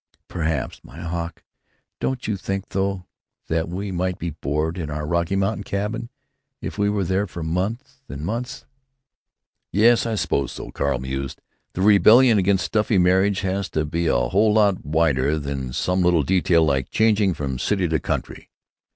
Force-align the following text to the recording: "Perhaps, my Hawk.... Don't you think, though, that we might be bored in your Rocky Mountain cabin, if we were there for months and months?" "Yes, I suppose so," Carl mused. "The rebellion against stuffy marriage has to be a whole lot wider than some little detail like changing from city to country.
"Perhaps, 0.27 0.83
my 0.83 0.97
Hawk.... 0.99 1.43
Don't 1.99 2.27
you 2.27 2.35
think, 2.35 2.69
though, 2.69 3.05
that 3.49 3.69
we 3.69 3.91
might 3.91 4.17
be 4.17 4.31
bored 4.31 4.79
in 4.79 4.89
your 4.89 5.05
Rocky 5.05 5.35
Mountain 5.35 5.63
cabin, 5.63 6.09
if 6.59 6.75
we 6.79 6.89
were 6.89 7.03
there 7.03 7.27
for 7.27 7.43
months 7.43 8.01
and 8.09 8.25
months?" 8.25 8.65
"Yes, 9.71 10.07
I 10.07 10.15
suppose 10.15 10.53
so," 10.53 10.71
Carl 10.71 10.97
mused. 10.97 11.39
"The 11.73 11.83
rebellion 11.83 12.39
against 12.39 12.65
stuffy 12.65 12.97
marriage 12.97 13.41
has 13.41 13.69
to 13.69 13.85
be 13.85 14.07
a 14.07 14.17
whole 14.17 14.53
lot 14.55 14.83
wider 14.83 15.37
than 15.37 15.71
some 15.71 16.01
little 16.01 16.23
detail 16.23 16.65
like 16.65 16.89
changing 16.89 17.35
from 17.35 17.59
city 17.59 17.87
to 17.87 17.99
country. 17.99 18.49